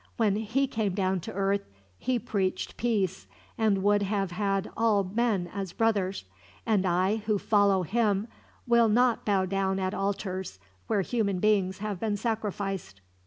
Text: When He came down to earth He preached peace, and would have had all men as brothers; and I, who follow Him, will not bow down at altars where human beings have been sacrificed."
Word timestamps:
When 0.17 0.35
He 0.37 0.65
came 0.65 0.95
down 0.95 1.19
to 1.19 1.33
earth 1.33 1.61
He 1.99 2.17
preached 2.17 2.75
peace, 2.75 3.27
and 3.55 3.83
would 3.83 4.01
have 4.01 4.31
had 4.31 4.71
all 4.75 5.03
men 5.03 5.47
as 5.53 5.73
brothers; 5.73 6.25
and 6.65 6.87
I, 6.87 7.17
who 7.27 7.37
follow 7.37 7.83
Him, 7.83 8.27
will 8.65 8.89
not 8.89 9.25
bow 9.25 9.45
down 9.45 9.77
at 9.77 9.93
altars 9.93 10.57
where 10.87 11.01
human 11.01 11.37
beings 11.37 11.77
have 11.77 11.99
been 11.99 12.17
sacrificed." 12.17 12.99